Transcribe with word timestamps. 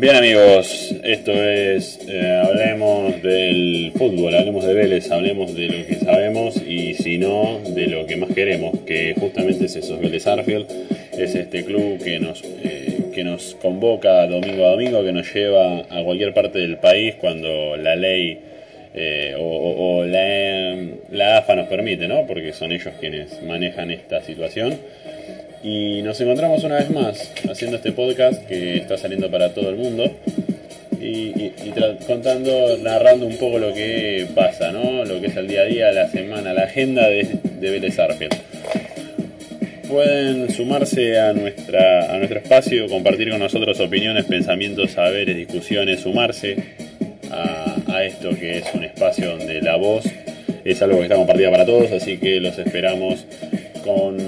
Bien 0.00 0.14
amigos, 0.14 0.94
esto 1.04 1.32
es 1.32 1.98
eh, 2.08 2.40
Hablemos 2.42 3.20
del 3.20 3.92
fútbol, 3.94 4.34
hablemos 4.34 4.64
de 4.64 4.72
Vélez, 4.72 5.10
hablemos 5.10 5.54
de 5.54 5.66
lo 5.66 5.86
que 5.86 5.96
sabemos 5.96 6.54
y 6.66 6.94
si 6.94 7.18
no, 7.18 7.60
de 7.74 7.88
lo 7.88 8.06
que 8.06 8.16
más 8.16 8.30
queremos, 8.32 8.78
que 8.86 9.14
justamente 9.20 9.66
es 9.66 9.76
eso, 9.76 9.98
Vélez 9.98 10.26
Arfield, 10.26 10.66
es 11.12 11.34
este 11.34 11.62
club 11.62 12.02
que 12.02 12.20
nos, 12.20 12.42
eh, 12.42 12.87
que 13.18 13.24
nos 13.24 13.56
convoca 13.60 14.28
domingo 14.28 14.64
a 14.64 14.70
domingo, 14.70 15.02
que 15.02 15.10
nos 15.10 15.34
lleva 15.34 15.80
a 15.90 16.04
cualquier 16.04 16.32
parte 16.32 16.60
del 16.60 16.76
país 16.76 17.16
cuando 17.16 17.76
la 17.76 17.96
ley 17.96 18.38
eh, 18.94 19.34
o, 19.36 20.04
la, 20.04 20.76
la 21.10 21.38
AFA 21.38 21.56
nos 21.56 21.66
permite, 21.66 22.06
¿no? 22.06 22.28
porque 22.28 22.52
son 22.52 22.70
ellos 22.70 22.94
quienes 23.00 23.42
manejan 23.42 23.90
esta 23.90 24.22
situación. 24.22 24.78
Y 25.64 26.00
nos 26.02 26.20
encontramos 26.20 26.62
una 26.62 26.76
vez 26.76 26.90
más 26.90 27.34
haciendo 27.50 27.78
este 27.78 27.90
podcast 27.90 28.46
que 28.46 28.76
está 28.76 28.96
saliendo 28.96 29.28
para 29.28 29.52
todo 29.52 29.68
el 29.70 29.74
mundo 29.74 30.04
y, 31.00 31.50
contando, 32.06 32.78
narrando 32.78 33.26
un 33.26 33.36
poco 33.36 33.58
lo 33.58 33.74
que 33.74 34.28
pasa, 34.32 34.70
¿no? 34.70 35.04
Lo 35.04 35.20
que 35.20 35.26
es 35.26 35.36
el 35.36 35.48
día 35.48 35.62
a 35.62 35.64
día, 35.64 35.90
la 35.90 36.08
semana, 36.08 36.54
la 36.54 36.62
agenda 36.62 37.08
de, 37.08 37.40
de 37.42 37.70
Vélez 37.70 37.98
Pueden 39.88 40.50
sumarse 40.50 41.18
a, 41.18 41.32
nuestra, 41.32 42.12
a 42.12 42.18
nuestro 42.18 42.40
espacio, 42.40 42.86
compartir 42.88 43.30
con 43.30 43.38
nosotros 43.38 43.80
opiniones, 43.80 44.26
pensamientos, 44.26 44.90
saberes, 44.92 45.34
discusiones, 45.34 46.00
sumarse 46.00 46.56
a, 47.30 48.04
esto 48.04 48.30
que 48.30 48.58
es 48.58 48.64
un 48.74 48.84
espacio 48.84 49.36
donde 49.36 49.60
la 49.60 49.76
voz 49.76 50.04
es 50.64 50.80
algo 50.82 50.98
que 50.98 51.04
está 51.04 51.16
compartida 51.16 51.50
para 51.50 51.66
todos, 51.66 51.90
así 51.90 52.18
que 52.18 52.40
los 52.40 52.56
esperamos 52.58 53.24
con 53.84 54.18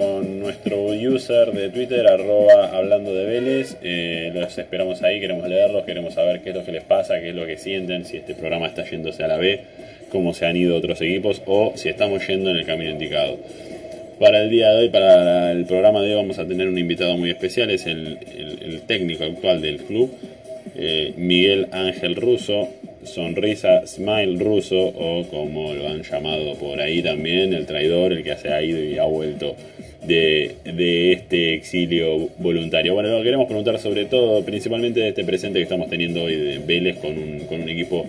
con 0.00 0.40
nuestro 0.40 0.86
user 0.86 1.52
de 1.52 1.68
Twitter, 1.68 2.06
arroba 2.06 2.76
hablando 2.76 3.14
de 3.14 3.24
Vélez. 3.26 3.76
Eh, 3.82 4.30
los 4.32 4.56
esperamos 4.56 5.02
ahí, 5.02 5.20
queremos 5.20 5.46
leerlos, 5.46 5.84
queremos 5.84 6.14
saber 6.14 6.40
qué 6.40 6.50
es 6.50 6.56
lo 6.56 6.64
que 6.64 6.72
les 6.72 6.84
pasa, 6.84 7.20
qué 7.20 7.30
es 7.30 7.34
lo 7.34 7.46
que 7.46 7.58
sienten, 7.58 8.06
si 8.06 8.16
este 8.16 8.34
programa 8.34 8.68
está 8.68 8.88
yéndose 8.88 9.22
a 9.24 9.28
la 9.28 9.36
B, 9.36 9.60
cómo 10.10 10.32
se 10.32 10.46
han 10.46 10.56
ido 10.56 10.76
otros 10.76 11.00
equipos 11.02 11.42
o 11.44 11.74
si 11.76 11.90
estamos 11.90 12.26
yendo 12.26 12.50
en 12.50 12.56
el 12.56 12.66
camino 12.66 12.90
indicado. 12.90 13.38
Para 14.20 14.42
el 14.42 14.50
día 14.50 14.68
de 14.72 14.80
hoy, 14.80 14.88
para 14.90 15.50
el 15.50 15.64
programa 15.64 16.02
de 16.02 16.08
hoy, 16.08 16.16
vamos 16.16 16.38
a 16.38 16.46
tener 16.46 16.68
un 16.68 16.76
invitado 16.76 17.16
muy 17.16 17.30
especial, 17.30 17.70
es 17.70 17.86
el, 17.86 18.18
técnico 18.86 19.24
actual 19.24 19.62
del 19.62 19.78
club, 19.78 20.10
eh, 20.76 21.14
Miguel 21.16 21.68
Ángel 21.72 22.16
Russo, 22.16 22.68
Sonrisa 23.02 23.86
Smile 23.86 24.38
Russo, 24.38 24.76
o 24.78 25.26
como 25.30 25.72
lo 25.72 25.88
han 25.88 26.02
llamado 26.02 26.54
por 26.56 26.82
ahí 26.82 27.00
también, 27.02 27.54
el 27.54 27.64
traidor, 27.64 28.12
el 28.12 28.22
que 28.22 28.36
se 28.36 28.52
ha 28.52 28.62
ido 28.62 28.84
y 28.84 28.98
ha 28.98 29.04
vuelto 29.04 29.56
de, 30.06 30.54
este 31.12 31.54
exilio 31.54 32.28
voluntario. 32.36 32.92
Bueno, 32.92 33.22
queremos 33.22 33.46
preguntar 33.46 33.78
sobre 33.78 34.04
todo, 34.04 34.44
principalmente 34.44 35.00
de 35.00 35.08
este 35.08 35.24
presente 35.24 35.60
que 35.60 35.62
estamos 35.62 35.88
teniendo 35.88 36.24
hoy 36.24 36.36
de 36.36 36.58
Vélez 36.58 36.98
con 36.98 37.16
un, 37.16 37.38
con 37.46 37.62
un 37.62 37.70
equipo 37.70 38.04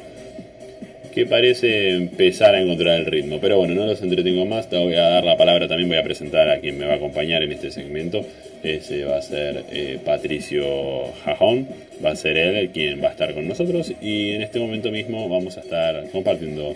que 1.13 1.25
parece 1.25 1.91
empezar 1.91 2.55
a 2.55 2.61
encontrar 2.61 2.99
el 2.99 3.05
ritmo. 3.05 3.39
Pero 3.39 3.57
bueno, 3.57 3.75
no 3.75 3.85
los 3.85 4.01
entretengo 4.01 4.45
más, 4.45 4.69
te 4.69 4.77
voy 4.77 4.95
a 4.95 5.09
dar 5.09 5.23
la 5.23 5.37
palabra 5.37 5.67
también, 5.67 5.89
voy 5.89 5.97
a 5.97 6.03
presentar 6.03 6.49
a 6.49 6.59
quien 6.59 6.77
me 6.77 6.85
va 6.85 6.93
a 6.93 6.95
acompañar 6.95 7.43
en 7.43 7.51
este 7.51 7.71
segmento. 7.71 8.25
Ese 8.63 9.03
va 9.03 9.17
a 9.17 9.21
ser 9.21 9.65
eh, 9.71 9.99
Patricio 10.03 11.11
Jajón, 11.23 11.67
va 12.03 12.11
a 12.11 12.15
ser 12.15 12.37
él 12.37 12.69
quien 12.69 13.03
va 13.03 13.09
a 13.09 13.11
estar 13.11 13.33
con 13.33 13.47
nosotros 13.47 13.91
y 14.01 14.31
en 14.31 14.41
este 14.41 14.59
momento 14.59 14.91
mismo 14.91 15.27
vamos 15.29 15.57
a 15.57 15.61
estar 15.61 16.09
compartiendo 16.11 16.75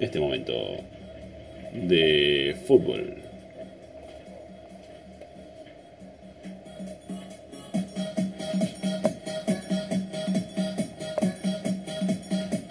este 0.00 0.20
momento 0.20 0.52
de 1.72 2.56
fútbol. 2.66 3.23